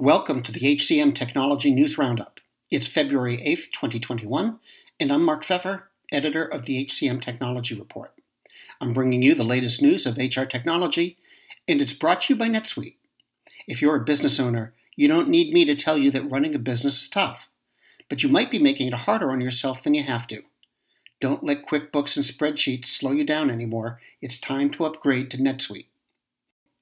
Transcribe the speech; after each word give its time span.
Welcome 0.00 0.42
to 0.44 0.52
the 0.52 0.60
HCM 0.60 1.14
Technology 1.14 1.70
News 1.70 1.98
Roundup. 1.98 2.40
It's 2.70 2.86
February 2.86 3.36
8th, 3.36 3.66
2021, 3.74 4.58
and 4.98 5.12
I'm 5.12 5.22
Mark 5.22 5.44
Feffer, 5.44 5.82
editor 6.10 6.42
of 6.42 6.64
the 6.64 6.86
HCM 6.86 7.20
Technology 7.20 7.74
Report. 7.78 8.14
I'm 8.80 8.94
bringing 8.94 9.20
you 9.20 9.34
the 9.34 9.44
latest 9.44 9.82
news 9.82 10.06
of 10.06 10.16
HR 10.16 10.44
technology, 10.44 11.18
and 11.68 11.82
it's 11.82 11.92
brought 11.92 12.22
to 12.22 12.32
you 12.32 12.38
by 12.38 12.48
NetSuite. 12.48 12.94
If 13.66 13.82
you're 13.82 13.96
a 13.96 14.00
business 14.00 14.40
owner, 14.40 14.72
you 14.96 15.06
don't 15.06 15.28
need 15.28 15.52
me 15.52 15.66
to 15.66 15.74
tell 15.74 15.98
you 15.98 16.10
that 16.12 16.30
running 16.30 16.54
a 16.54 16.58
business 16.58 17.02
is 17.02 17.10
tough, 17.10 17.50
but 18.08 18.22
you 18.22 18.30
might 18.30 18.50
be 18.50 18.58
making 18.58 18.86
it 18.86 18.94
harder 18.94 19.30
on 19.30 19.42
yourself 19.42 19.82
than 19.82 19.92
you 19.92 20.04
have 20.04 20.26
to. 20.28 20.44
Don't 21.20 21.44
let 21.44 21.66
QuickBooks 21.66 22.16
and 22.16 22.24
spreadsheets 22.24 22.86
slow 22.86 23.12
you 23.12 23.24
down 23.26 23.50
anymore. 23.50 24.00
It's 24.22 24.40
time 24.40 24.70
to 24.70 24.86
upgrade 24.86 25.30
to 25.32 25.36
NetSuite. 25.36 25.88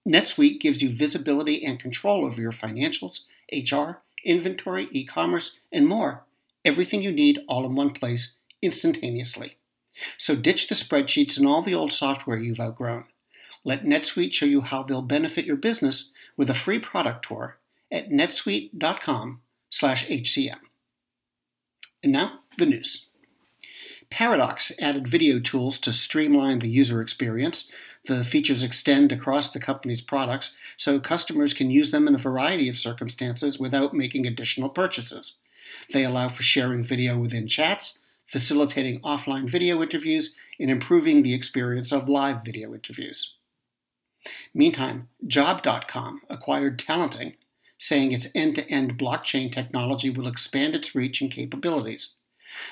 NetSuite 0.08 0.60
gives 0.60 0.80
you 0.80 0.90
visibility 0.90 1.64
and 1.64 1.78
control 1.78 2.24
over 2.24 2.40
your 2.40 2.52
financials, 2.52 3.24
HR, 3.52 4.00
inventory, 4.24 4.88
e 4.90 5.04
commerce, 5.04 5.52
and 5.70 5.86
more. 5.86 6.24
Everything 6.64 7.02
you 7.02 7.12
need 7.12 7.40
all 7.46 7.66
in 7.66 7.74
one 7.74 7.90
place 7.90 8.36
instantaneously. 8.62 9.58
So 10.16 10.34
ditch 10.34 10.68
the 10.68 10.74
spreadsheets 10.74 11.36
and 11.36 11.46
all 11.46 11.60
the 11.62 11.74
old 11.74 11.92
software 11.92 12.38
you've 12.38 12.60
outgrown. 12.60 13.04
Let 13.64 13.84
NetSuite 13.84 14.32
show 14.32 14.46
you 14.46 14.62
how 14.62 14.82
they'll 14.82 15.02
benefit 15.02 15.44
your 15.44 15.56
business 15.56 16.10
with 16.36 16.48
a 16.48 16.54
free 16.54 16.78
product 16.78 17.26
tour 17.26 17.58
at 17.90 18.10
netsuite.com/hcm. 18.10 20.58
And 22.02 22.12
now, 22.12 22.40
the 22.56 22.66
news. 22.66 23.06
Paradox 24.10 24.72
added 24.80 25.06
video 25.06 25.38
tools 25.38 25.78
to 25.80 25.92
streamline 25.92 26.58
the 26.58 26.68
user 26.68 27.00
experience 27.00 27.70
the 28.08 28.24
features 28.24 28.64
extend 28.64 29.12
across 29.12 29.50
the 29.50 29.60
company's 29.60 30.00
products, 30.00 30.52
so 30.78 30.98
customers 30.98 31.52
can 31.52 31.70
use 31.70 31.90
them 31.90 32.08
in 32.08 32.14
a 32.14 32.18
variety 32.18 32.68
of 32.68 32.78
circumstances 32.78 33.58
without 33.58 33.92
making 33.92 34.26
additional 34.26 34.70
purchases. 34.70 35.34
They 35.92 36.04
allow 36.04 36.28
for 36.28 36.42
sharing 36.42 36.82
video 36.82 37.18
within 37.18 37.46
chats, 37.46 37.98
facilitating 38.26 39.00
offline 39.00 39.48
video 39.48 39.82
interviews, 39.82 40.34
and 40.58 40.70
improving 40.70 41.22
the 41.22 41.34
experience 41.34 41.92
of 41.92 42.08
live 42.08 42.44
video 42.44 42.72
interviews. 42.72 43.34
Meantime, 44.54 45.08
Job.com 45.26 46.22
acquired 46.30 46.78
Talenting, 46.78 47.34
saying 47.76 48.12
its 48.12 48.28
end 48.34 48.54
to 48.54 48.68
end 48.70 48.98
blockchain 48.98 49.52
technology 49.52 50.08
will 50.08 50.26
expand 50.26 50.74
its 50.74 50.94
reach 50.94 51.20
and 51.20 51.30
capabilities. 51.30 52.14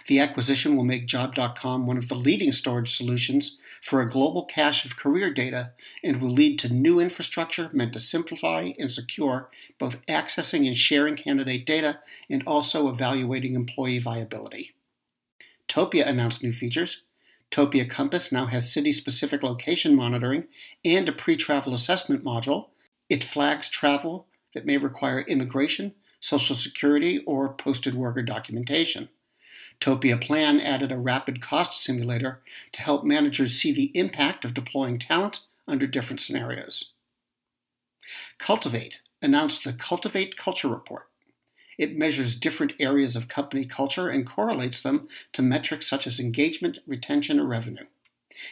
The 0.07 0.19
acquisition 0.19 0.77
will 0.77 0.85
make 0.85 1.07
Job.com 1.07 1.87
one 1.87 1.97
of 1.97 2.09
the 2.09 2.15
leading 2.15 2.53
storage 2.53 2.97
solutions 2.97 3.59
for 3.83 4.01
a 4.01 4.11
global 4.11 4.45
cache 4.45 4.85
of 4.85 4.97
career 4.97 5.33
data 5.33 5.73
and 6.03 6.21
will 6.21 6.31
lead 6.31 6.59
to 6.61 6.73
new 6.73 6.99
infrastructure 6.99 7.71
meant 7.73 7.93
to 7.93 8.01
simplify 8.01 8.73
and 8.79 8.91
secure 8.91 9.51
both 9.79 10.05
accessing 10.07 10.67
and 10.67 10.77
sharing 10.77 11.17
candidate 11.17 11.67
data 11.67 12.01
and 12.29 12.43
also 12.47 12.89
evaluating 12.89 13.55
employee 13.55 13.99
viability. 13.99 14.75
Topia 15.69 16.07
announced 16.07 16.43
new 16.43 16.53
features. 16.53 17.03
Topia 17.51 17.89
Compass 17.89 18.33
now 18.33 18.47
has 18.47 18.73
city 18.73 18.93
specific 18.93 19.43
location 19.43 19.95
monitoring 19.95 20.47
and 20.85 21.09
a 21.09 21.13
pre 21.13 21.37
travel 21.37 21.75
assessment 21.75 22.25
module. 22.25 22.69
It 23.09 23.23
flags 23.23 23.69
travel 23.69 24.27
that 24.55 24.67
may 24.67 24.79
require 24.79 25.21
immigration, 25.21 25.95
social 26.19 26.57
security, 26.57 27.23
or 27.27 27.53
posted 27.53 27.95
worker 27.95 28.23
documentation. 28.23 29.09
Topia 29.81 30.20
Plan 30.20 30.61
added 30.61 30.92
a 30.92 30.98
rapid 30.98 31.42
cost 31.42 31.83
simulator 31.83 32.41
to 32.72 32.83
help 32.83 33.05
managers 33.05 33.61
see 33.61 33.73
the 33.73 33.97
impact 33.98 34.45
of 34.45 34.55
deploying 34.55 34.98
talent 34.98 35.41
under 35.69 35.86
different 35.86 36.20
scenarios. 36.20 36.92
Cultivate 38.39 39.00
announced 39.20 39.64
the 39.64 39.73
Cultivate 39.73 40.36
Culture 40.36 40.69
Report. 40.69 41.08
It 41.78 41.97
measures 41.97 42.36
different 42.36 42.73
areas 42.78 43.17
of 43.17 43.28
company 43.28 43.67
culture 43.67 44.08
and 44.08 44.27
correlates 44.27 44.81
them 44.81 45.08
to 45.33 45.42
metrics 45.42 45.86
such 45.86 46.06
as 46.06 46.19
engagement, 46.19 46.78
retention, 46.86 47.39
or 47.39 47.47
revenue. 47.47 47.86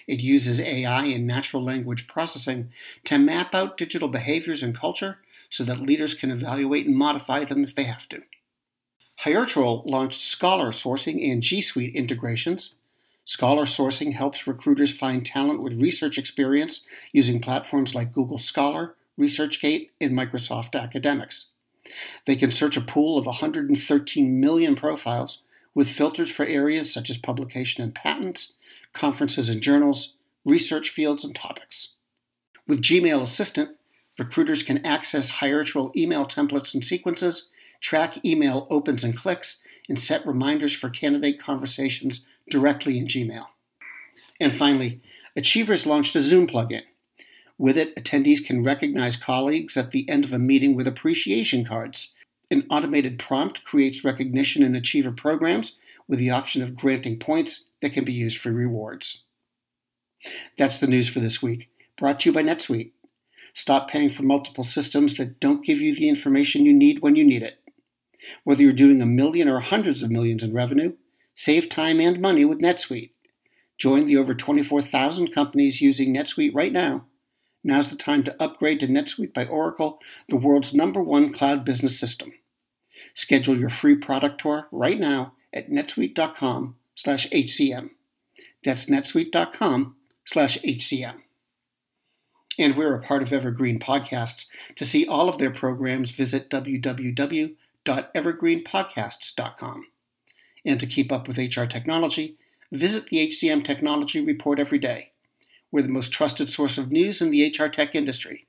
It 0.07 0.21
uses 0.21 0.61
AI 0.61 1.07
and 1.07 1.27
natural 1.27 1.63
language 1.63 2.07
processing 2.07 2.73
to 3.05 3.19
map 3.19 3.55
out 3.55 3.77
digital 3.77 4.09
behaviors 4.09 4.63
and 4.63 4.77
culture 4.77 5.19
so 5.51 5.65
that 5.65 5.81
leaders 5.81 6.15
can 6.15 6.31
evaluate 6.31 6.87
and 6.87 6.97
modify 6.97 7.45
them 7.45 7.63
if 7.65 7.75
they 7.75 7.85
have 7.85 8.09
to. 8.09 8.23
Hiretual 9.17 9.83
launched 9.87 10.21
Scholar 10.21 10.71
Sourcing 10.71 11.31
and 11.31 11.43
G 11.43 11.61
Suite 11.61 11.95
integrations. 11.95 12.75
Scholar 13.25 13.65
Sourcing 13.65 14.15
helps 14.15 14.47
recruiters 14.47 14.95
find 14.95 15.25
talent 15.25 15.63
with 15.63 15.81
research 15.81 16.19
experience 16.19 16.83
using 17.13 17.41
platforms 17.41 17.95
like 17.95 18.13
Google 18.13 18.39
Scholar, 18.39 18.97
ResearchGate, 19.19 19.91
and 20.01 20.13
Microsoft 20.13 20.79
Academics. 20.79 21.47
They 22.27 22.37
can 22.37 22.51
search 22.51 22.77
a 22.77 22.83
pool 22.83 23.19
of 23.19 23.27
113 23.27 24.41
million 24.41 24.75
profiles 24.75 25.39
with 25.75 25.89
filters 25.89 26.31
for 26.31 26.45
areas 26.47 26.93
such 26.93 27.11
as 27.11 27.19
publication 27.19 27.83
and 27.83 27.95
patents, 27.95 28.55
conferences 28.93 29.49
and 29.49 29.61
journals, 29.61 30.15
research 30.45 30.91
fields, 30.91 31.25
and 31.25 31.35
topics. 31.35 31.95
With 32.67 32.83
Gmail 32.83 33.23
Assistant, 33.23 33.77
recruiters 34.19 34.63
can 34.63 34.85
access 34.85 35.31
Hiretual 35.31 35.93
email 35.97 36.27
templates 36.27 36.75
and 36.75 36.85
sequences 36.85 37.51
track 37.85 38.25
email 38.25 38.67
opens 38.71 39.05
and 39.05 39.15
clicks, 39.15 39.61
and 39.91 40.01
set 40.01 40.27
reminders 40.27 40.75
for 40.75 40.89
candidate 40.89 41.39
conversations 41.39 42.25
directly 42.49 42.97
in 42.97 43.07
Gmail. 43.07 43.45
And 44.41 44.55
finally, 44.55 45.03
Achievers 45.37 45.85
launched 45.85 46.17
a 46.17 46.23
Zoom 46.23 46.47
plugin. 46.47 46.83
With 47.59 47.77
it, 47.77 47.95
attendees 47.97 48.45
can 48.45 48.63
recognize 48.63 49.17
colleagues 49.17 49.77
at 49.77 49.91
the 49.91 50.09
end 50.09 50.25
of 50.25 50.33
a 50.33 50.39
meeting 50.39 50.75
with 50.75 50.87
appreciation 50.87 51.65
cards. 51.65 52.15
An 52.51 52.65
automated 52.71 53.19
prompt 53.19 53.65
creates 53.65 54.05
recognition 54.05 54.63
in 54.63 54.75
Achiever 54.75 55.13
programs 55.13 55.77
with 56.09 56.19
the 56.19 56.31
option 56.31 56.63
of 56.63 56.77
granting 56.77 57.19
points 57.19 57.69
that 57.83 57.93
can 57.93 58.05
be 58.05 58.13
used 58.13 58.39
for 58.39 58.51
rewards. 58.51 59.23
That's 60.57 60.79
the 60.79 60.87
news 60.87 61.09
for 61.09 61.21
this 61.21 61.43
week, 61.43 61.69
brought 61.99 62.21
to 62.21 62.31
you 62.31 62.33
by 62.33 62.43
NetSuite. 62.43 62.93
Stop 63.55 63.91
paying 63.91 64.11
for 64.11 64.23
multiple 64.23 64.65
systems 64.65 65.17
that 65.17 65.39
don't 65.39 65.65
give 65.65 65.81
you 65.81 65.95
the 65.95 66.09
information 66.09 66.65
you 66.65 66.73
need 66.73 67.01
when 67.01 67.17
you 67.17 67.25
need 67.25 67.43
it. 67.43 67.59
Whether 68.45 68.63
you're 68.63 68.73
doing 68.73 69.03
a 69.03 69.07
million 69.07 69.49
or 69.49 69.61
hundreds 69.61 70.03
of 70.03 70.11
millions 70.11 70.43
in 70.43 70.53
revenue, 70.53 70.95
save 71.35 71.69
time 71.69 72.01
and 72.01 72.21
money 72.21 72.45
with 72.45 72.61
NetSuite. 72.61 73.11
Join 73.77 74.07
the 74.07 74.17
over 74.17 74.35
24,000 74.35 75.33
companies 75.33 75.81
using 75.81 76.15
NetSuite 76.15 76.55
right 76.55 76.73
now. 76.73 77.07
Now's 77.63 77.91
the 77.91 77.97
time 77.97 78.23
to 78.25 78.43
upgrade 78.43 78.81
to 78.81 78.87
NetSuite 78.87 79.33
by 79.33 79.47
Oracle, 79.47 80.01
the 80.29 80.37
world's 80.37 80.75
number 80.75 81.03
one 81.03 81.33
cloud 81.33 81.65
business 81.65 81.99
system. 81.99 82.35
Schedule 83.15 83.59
your 83.59 83.71
free 83.71 83.97
product 83.97 84.41
tour 84.41 84.69
right 84.71 85.01
now 85.01 85.33
at 85.53 85.69
netsuite.com/hcm. 85.71 87.91
That's 88.63 88.87
netsuite.com/hcm. 88.87 91.15
And 92.57 92.77
we're 92.77 92.95
a 92.95 93.03
part 93.03 93.23
of 93.23 93.33
Evergreen 93.33 93.81
Podcasts. 93.81 94.47
To 94.77 94.85
see 94.85 95.05
all 95.07 95.29
of 95.29 95.39
their 95.39 95.51
programs, 95.51 96.13
visit 96.13 96.49
www 96.51 97.57
www.evergreenpodcasts.com. 97.85 99.87
And 100.67 100.81
to 100.81 100.87
keep 100.87 101.13
up 101.13 101.29
with 101.29 101.37
HR 101.37 101.65
technology, 101.65 102.39
visit 102.73 103.05
the 103.07 103.29
HCM 103.29 103.63
Technology 103.65 104.25
Report 104.25 104.59
every 104.59 104.79
day. 104.79 105.13
We're 105.71 105.83
the 105.83 105.89
most 105.89 106.11
trusted 106.13 106.49
source 106.51 106.79
of 106.79 106.91
news 106.91 107.21
in 107.21 107.31
the 107.31 107.47
HR 107.47 107.69
tech 107.69 107.95
industry. 107.95 108.47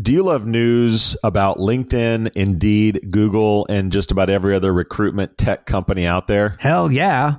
Do 0.00 0.12
you 0.12 0.22
love 0.22 0.46
news 0.46 1.16
about 1.24 1.58
LinkedIn, 1.58 2.30
Indeed, 2.36 3.08
Google, 3.10 3.66
and 3.68 3.90
just 3.90 4.12
about 4.12 4.30
every 4.30 4.54
other 4.54 4.72
recruitment 4.72 5.36
tech 5.36 5.66
company 5.66 6.06
out 6.06 6.28
there? 6.28 6.54
Hell 6.60 6.92
yeah. 6.92 7.38